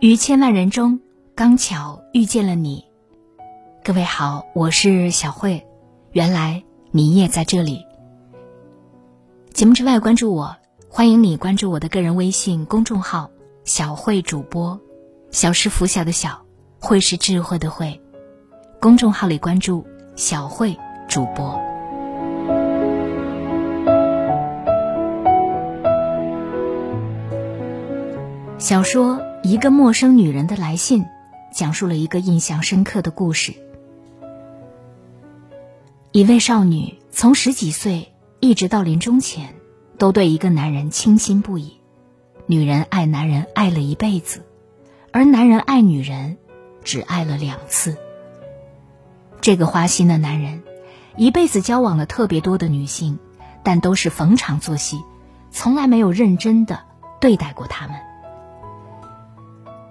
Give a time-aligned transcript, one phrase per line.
[0.00, 1.00] 于千万人中，
[1.34, 2.84] 刚巧遇见了你。
[3.82, 5.66] 各位好，我是小慧。
[6.12, 7.84] 原来你也在这里。
[9.52, 10.56] 节目之外，关注我，
[10.88, 13.30] 欢迎你关注我的个人微信公众号
[13.64, 14.78] “小慧主播”。
[15.32, 16.40] 小是拂晓的小，
[16.78, 18.00] 慧是智慧的慧。
[18.80, 19.84] 公众号里关注
[20.14, 20.76] “小慧
[21.08, 21.60] 主播”。
[28.58, 31.02] 小说《一个陌生女人的来信》，
[31.52, 33.52] 讲述了一个印象深刻的故事。
[36.10, 39.54] 一位少女从十几岁一直到临终前，
[39.98, 41.76] 都对一个男人倾心不已。
[42.46, 44.42] 女人爱男人爱了一辈子，
[45.12, 46.38] 而男人爱女人
[46.82, 47.98] 只爱了两次。
[49.42, 50.62] 这个花心的男人，
[51.18, 53.18] 一辈子交往了特别多的女性，
[53.62, 54.96] 但都是逢场作戏，
[55.50, 56.84] 从来没有认真的
[57.20, 57.96] 对待过她们。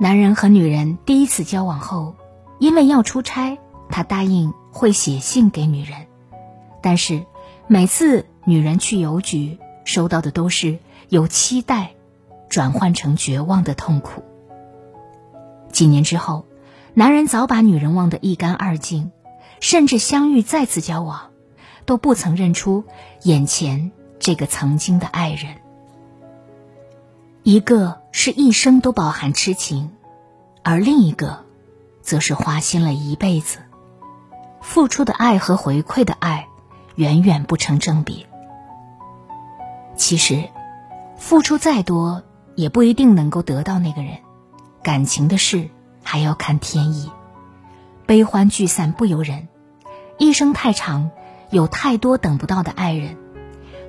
[0.00, 2.14] 男人和女人第一次交往后，
[2.60, 3.58] 因为要出差，
[3.90, 6.06] 他答应会写信给女人。
[6.80, 7.26] 但是，
[7.66, 11.94] 每次女人去邮局收到的都是由期待
[12.48, 14.22] 转换成绝望的痛苦。
[15.72, 16.46] 几年之后，
[16.94, 19.10] 男人早把女人忘得一干二净，
[19.58, 21.30] 甚至相遇再次交往，
[21.86, 22.84] 都不曾认出
[23.24, 25.56] 眼前这个曾经的爱人。
[27.42, 29.90] 一个是一生都饱含痴情，
[30.62, 31.44] 而另一个，
[32.02, 33.58] 则是花心了一辈子，
[34.60, 36.46] 付出的爱和回馈的爱。
[36.96, 38.26] 远远不成正比。
[39.94, 40.48] 其实，
[41.16, 42.24] 付出再多
[42.56, 44.18] 也不一定能够得到那个人。
[44.82, 45.68] 感情的事
[46.02, 47.08] 还要看天意，
[48.04, 49.46] 悲欢聚散不由人。
[50.18, 51.12] 一生太长，
[51.50, 53.16] 有太多等不到的爱人，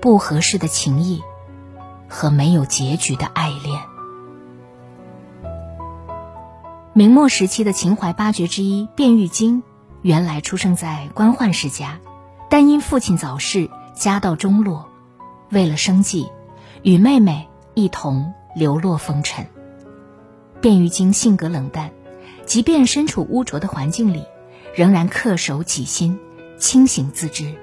[0.00, 1.22] 不合适的情谊，
[2.08, 3.80] 和没有结局的爱恋。
[6.92, 9.62] 明末时期的秦淮八绝之一卞玉京，
[10.02, 11.98] 原来出生在官宦世家。
[12.48, 14.88] 但因父亲早逝，家道中落，
[15.50, 16.28] 为了生计，
[16.82, 19.46] 与妹妹一同流落风尘。
[20.62, 21.90] 卞玉京性格冷淡，
[22.46, 24.24] 即便身处污浊的环境里，
[24.74, 26.18] 仍然恪守己心，
[26.56, 27.56] 清醒自知。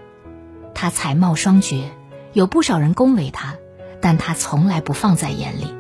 [0.76, 1.90] 他才貌双绝，
[2.34, 3.56] 有不少人恭维他，
[4.04, 5.74] 但他从来不放在眼里。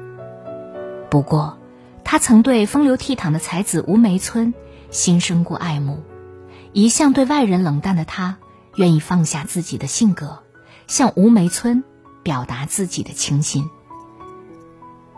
[1.09, 1.57] 不过，
[2.05, 4.53] 他曾对风流倜傥的才子吴梅村
[4.91, 6.01] 心生过爱慕，
[6.71, 8.37] 一向对外人冷淡的他。
[8.75, 10.41] 愿意放下自己的性格，
[10.87, 11.83] 向吴梅村
[12.23, 13.69] 表达自己的倾心。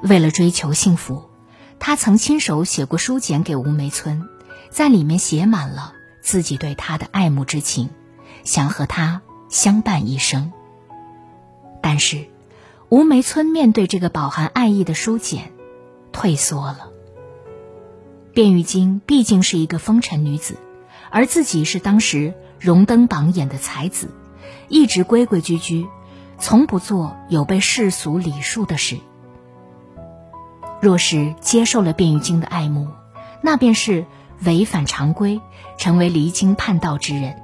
[0.01, 1.29] 为了追求幸福，
[1.79, 4.27] 他曾亲手写过书简给吴梅村，
[4.71, 7.91] 在里面写满了自己对他的爱慕之情，
[8.43, 10.51] 想和他相伴一生。
[11.81, 12.25] 但是，
[12.89, 15.51] 吴梅村面对这个饱含爱意的书简，
[16.11, 16.89] 退缩了。
[18.33, 20.57] 卞玉京毕竟是一个风尘女子，
[21.09, 22.33] 而自己是当时。
[22.57, 24.09] 荣登榜眼的才子，
[24.69, 25.85] 一直规规矩矩，
[26.39, 28.97] 从不做有悖世俗礼数的事。
[30.81, 32.87] 若是接受了卞玉京的爱慕，
[33.41, 34.05] 那便是
[34.43, 35.41] 违反常规，
[35.77, 37.35] 成为离经叛道之人。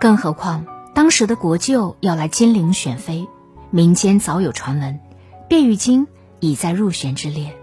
[0.00, 3.28] 更何况当时的国舅要来金陵选妃，
[3.74, 5.00] 民间早有传闻，
[5.48, 6.06] 卞玉京
[6.38, 7.56] 已在入选之列。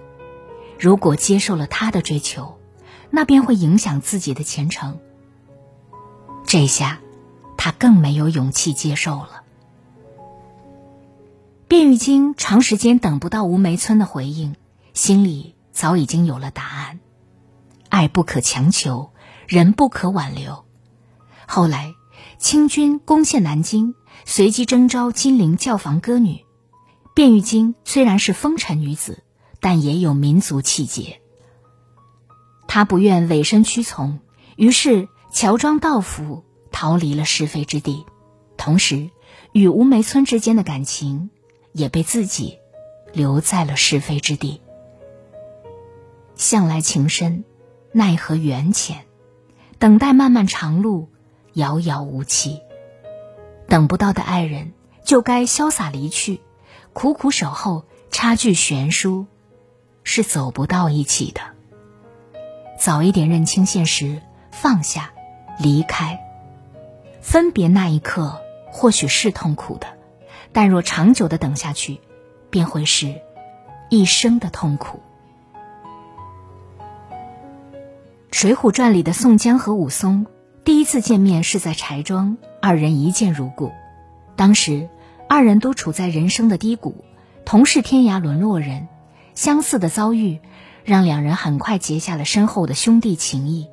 [0.78, 2.60] 如果接受了他的追求，
[3.10, 5.00] 那便会影响自己的前程。
[6.46, 7.00] 这下，
[7.58, 9.44] 他更没有勇气接受了。
[11.70, 14.58] 卞玉京长时间等不到吴梅村的回应，
[14.94, 17.00] 心里早已经有了答案：
[17.88, 19.14] 爱不可强求，
[19.48, 20.66] 人不可挽留。
[21.48, 21.94] 后来，
[22.38, 23.96] 清军攻陷南京，
[24.26, 26.46] 随即征召金陵教坊歌女。
[27.16, 29.24] 卞玉京虽然是风尘女子，
[29.60, 31.22] 但也有民族气节。
[32.68, 34.20] 她不愿委身屈从，
[34.56, 35.08] 于是。
[35.34, 36.44] 乔装道服
[36.74, 38.06] 逃离了是非之地，
[38.58, 39.10] 同时
[39.54, 41.30] 与吴梅村之间的感情
[41.72, 42.58] 也被自己
[43.14, 44.60] 留在了是非之地。
[46.36, 47.46] 向来情深，
[47.94, 49.06] 奈何缘浅，
[49.80, 51.08] 等待漫漫长路，
[51.54, 52.60] 遥遥无期。
[53.72, 54.74] 等不到的爱人，
[55.06, 56.42] 就该潇洒离去，
[56.92, 59.28] 苦苦守候，差距悬殊，
[60.04, 61.40] 是走不到一起的。
[62.78, 64.22] 早一点认清现实，
[64.52, 65.14] 放下。
[65.58, 66.20] 离开，
[67.22, 69.88] 分别那一刻或许是痛苦的，
[70.52, 72.02] 但若长久的等下去，
[72.50, 73.22] 便会是
[73.90, 75.00] 一生的痛苦。
[78.32, 80.26] 《水浒传》里的宋江和武松
[80.64, 83.72] 第一次见面是在柴庄，二人一见如故。
[84.36, 84.90] 当时
[85.28, 87.04] 二人都处在人生的低谷，
[87.46, 88.88] 同是天涯沦落人，
[89.34, 90.40] 相似的遭遇
[90.84, 93.68] 让两人很快结下了深厚的兄弟情谊。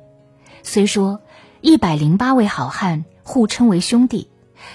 [0.63, 1.21] 虽说
[1.61, 4.27] 一百零八位好汉互称为兄弟，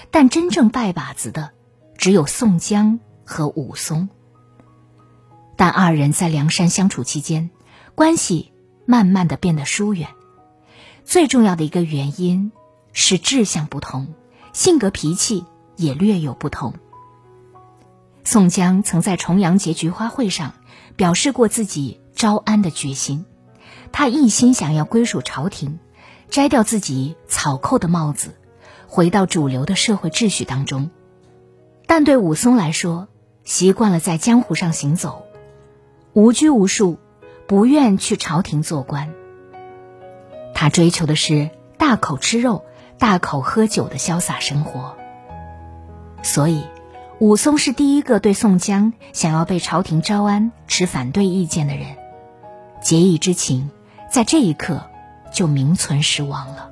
[0.09, 1.51] 但真正拜把子的
[1.97, 4.07] 只有宋江和武松。
[5.57, 7.49] 但二人在梁山相处期间，
[7.93, 8.53] 关系
[8.85, 10.07] 慢慢的变得疏远。
[11.05, 12.51] 最重要的一个原因
[12.91, 14.07] 是志向不同，
[14.53, 15.45] 性格脾气
[15.77, 16.73] 也略有不同。
[18.23, 20.55] 宋江曾在重阳节菊花会上
[20.95, 23.25] 表示过自己招安的决心，
[23.91, 25.77] 他一心想要归属朝廷，
[26.29, 28.35] 摘掉自己草寇的帽子，
[28.87, 30.89] 回到主流的社会秩序当中。
[31.85, 33.07] 但对武松来说，
[33.43, 35.23] 习惯了在江湖上行走。
[36.13, 36.97] 无拘无束，
[37.47, 39.13] 不愿去朝廷做官。
[40.55, 42.63] 他追求的是大口吃肉、
[42.97, 44.95] 大口喝酒的潇洒生活。
[46.23, 46.63] 所以，
[47.19, 51.85] 武松是第一个对宋江想要被朝廷招安持反对意见的人。
[52.81, 53.69] 结义之情，
[54.09, 54.89] 在这一刻
[55.31, 56.71] 就名存实亡了。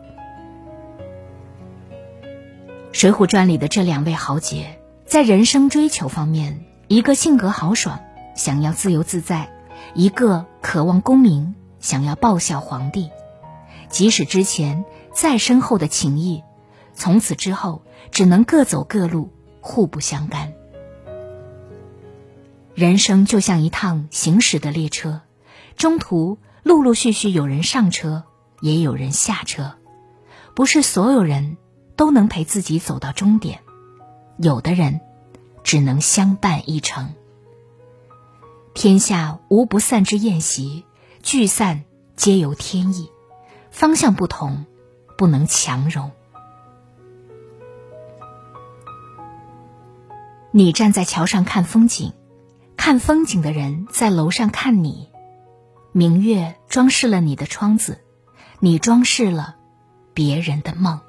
[2.99, 7.99] 《水浒传》里的这两位豪杰，在人生追求方面，一个性格豪爽。
[8.35, 9.49] 想要自由自在，
[9.93, 13.11] 一个渴望功名，想要报效皇帝。
[13.93, 16.43] 即使之前再深厚的情谊，
[16.95, 19.29] 从此之后只能各走各路，
[19.61, 20.51] 互不相干。
[22.73, 25.21] 人生就像一趟行驶的列车，
[25.77, 28.23] 中途陆陆续续有人上车，
[28.61, 29.75] 也有人下车，
[30.55, 31.57] 不是所有人
[31.95, 33.59] 都能陪自己走到终点，
[34.37, 35.01] 有的人
[35.63, 37.13] 只能相伴一程。
[38.73, 40.83] 天下无不散之宴席，
[41.21, 41.83] 聚散
[42.15, 43.12] 皆由天意。
[43.73, 44.65] 方向不同，
[45.17, 46.11] 不能强融。
[50.51, 52.13] 你站在桥上看风景，
[52.77, 55.09] 看风景的人在楼上看你。
[55.91, 57.99] 明月装饰了你的窗子，
[58.59, 59.55] 你装饰了
[60.13, 61.01] 别人的梦。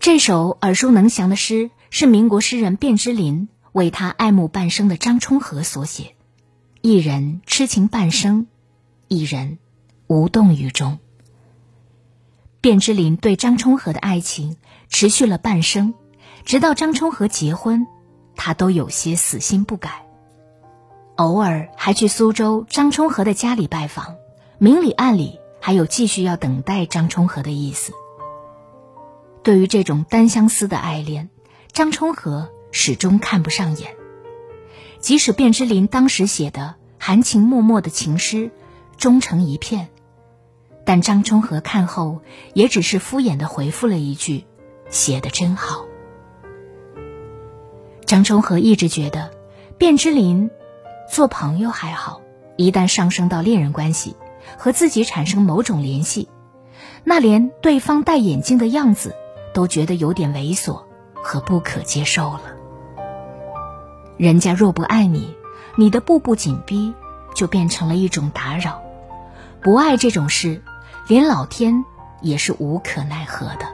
[0.00, 3.48] 这首耳熟能详的诗是民国诗人卞之琳。
[3.72, 6.14] 为他爱慕半生的张充和所写，
[6.82, 8.46] 一人痴情半生，
[9.08, 9.56] 一人
[10.12, 10.98] 无动于衷。
[12.60, 14.56] 卞之琳对张充和的爱情
[14.88, 15.94] 持续了半生，
[16.44, 17.86] 直到张充和结婚，
[18.36, 20.04] 他都有些死心不改，
[21.16, 24.16] 偶尔还去苏州张充和的家里拜访，
[24.58, 27.92] 明里暗里还有继续要等待张充和的意思。
[29.42, 31.30] 对于这种单相思的爱恋，
[31.72, 32.50] 张充和。
[32.74, 33.94] 始终看不上眼，
[34.98, 38.50] 即使卞之琳当时写的含情脉脉的情诗，
[38.96, 39.90] 终成一片，
[40.84, 42.20] 但张充和看后
[42.54, 44.44] 也只是敷衍的回复了一句
[44.90, 45.84] ：“写的真好。”
[48.04, 49.30] 张充和一直觉得，
[49.78, 50.50] 卞之琳
[51.10, 52.20] 做朋友还好，
[52.56, 54.16] 一旦上升到恋人关系，
[54.58, 56.28] 和自己产生某种联系，
[57.04, 59.14] 那连对方戴眼镜的样子
[59.54, 60.82] 都觉得有点猥琐
[61.14, 62.42] 和不可接受了。
[64.18, 65.34] 人家若不爱你，
[65.76, 66.92] 你的步步紧逼
[67.34, 68.82] 就变成了一种打扰。
[69.62, 70.62] 不爱这种事，
[71.06, 71.84] 连老天
[72.20, 73.66] 也是无可奈何的。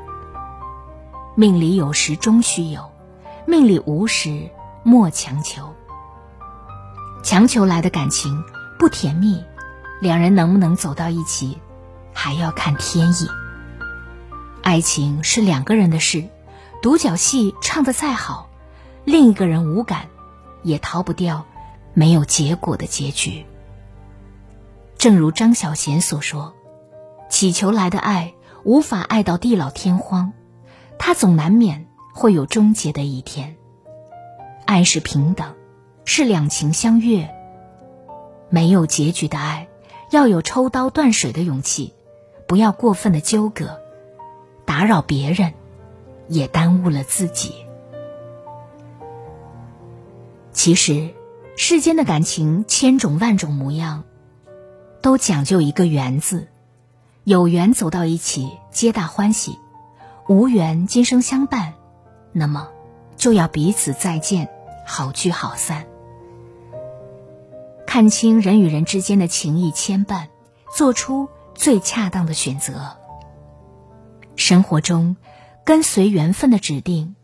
[1.34, 2.90] 命里有时终须有，
[3.46, 4.50] 命里无时
[4.82, 5.74] 莫强求。
[7.22, 8.42] 强求来的感情
[8.78, 9.44] 不甜蜜，
[10.00, 11.58] 两人能不能走到一起，
[12.12, 13.28] 还要看天意。
[14.62, 16.24] 爱情是两个人的事，
[16.82, 18.48] 独角戏唱得再好，
[19.04, 20.06] 另一个人无感。
[20.64, 21.46] 也逃不掉
[21.94, 23.46] 没有结果的结局。
[24.98, 26.52] 正如张小娴所说
[27.28, 30.32] ：“祈求来的爱无法爱到地老天荒，
[30.98, 33.56] 它总难免会有终结的一天。
[34.64, 35.54] 爱是平等，
[36.04, 37.28] 是两情相悦。
[38.50, 39.68] 没有结局的爱，
[40.10, 41.94] 要有抽刀断水的勇气，
[42.46, 43.78] 不要过分的纠葛，
[44.64, 45.52] 打扰别人，
[46.28, 47.54] 也耽误了自己。”
[50.52, 51.10] 其实，
[51.56, 54.04] 世间的感情千种万种模样，
[55.02, 56.48] 都讲究一个缘字。
[57.28, 59.58] 有缘走到一起，皆大欢喜；
[60.28, 61.74] 无缘，今生相伴，
[62.32, 62.70] 那么
[63.18, 64.48] 就要彼此再见，
[64.86, 65.84] 好聚好散。
[67.86, 70.28] 看清人与人之间的情谊牵绊，
[70.74, 72.96] 做出最恰当的选择。
[74.34, 75.14] 生活中，
[75.64, 77.14] 跟随缘分的指定，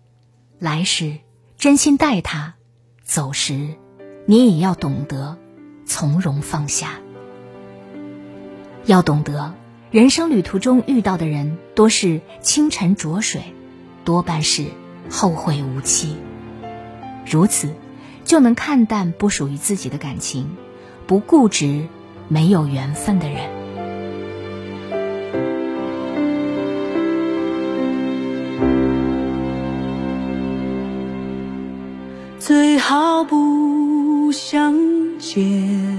[0.58, 1.20] 来时
[1.56, 2.56] 真心待他。
[3.04, 3.78] 走时，
[4.26, 5.38] 你也要懂得
[5.87, 6.90] 从容放下。
[8.84, 9.54] 要懂得，
[9.95, 13.43] 人生旅途中遇到的人多是清晨浊水，
[14.05, 14.65] 多半是
[15.09, 16.17] 后会无期。
[17.25, 17.73] 如此，
[18.25, 20.57] 就能看淡不属于自己的感情，
[21.07, 21.87] 不固执
[22.27, 23.49] 没有缘分的人。
[32.41, 34.75] 最好不相
[35.21, 35.94] 见，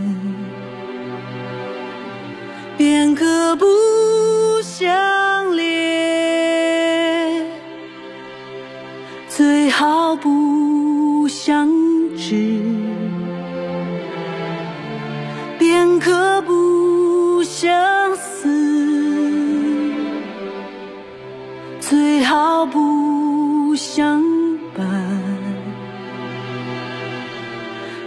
[22.36, 24.22] 毫不相
[24.76, 24.86] 伴。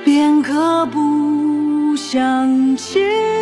[0.04, 3.37] 便可不相欠，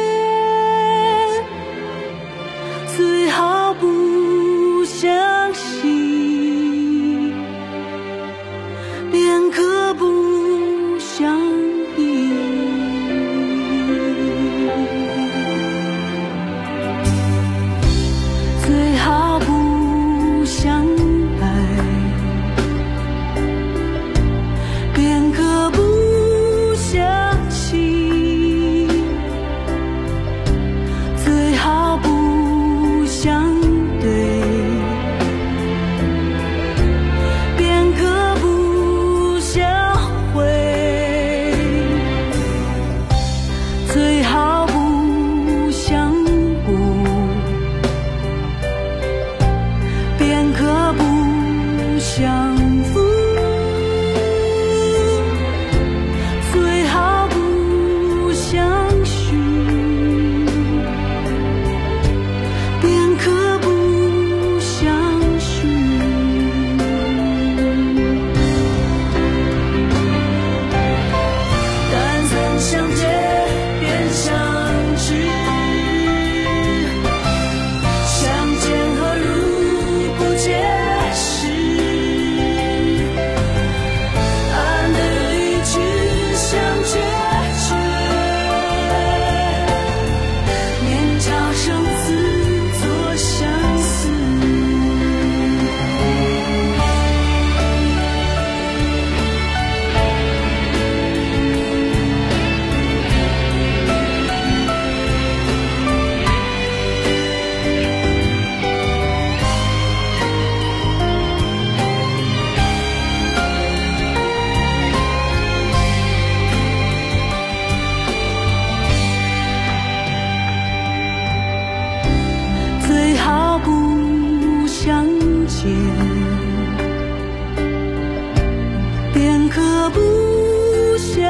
[129.47, 131.23] 便可不相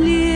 [0.00, 0.35] 恋；